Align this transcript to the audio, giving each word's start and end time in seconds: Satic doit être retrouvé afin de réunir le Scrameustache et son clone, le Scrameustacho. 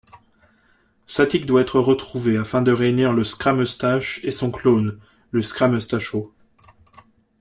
Satic 1.05 1.45
doit 1.45 1.61
être 1.61 1.79
retrouvé 1.79 2.35
afin 2.35 2.63
de 2.63 2.71
réunir 2.71 3.13
le 3.13 3.23
Scrameustache 3.23 4.19
et 4.23 4.31
son 4.31 4.49
clone, 4.49 4.99
le 5.29 5.43
Scrameustacho. 5.43 6.33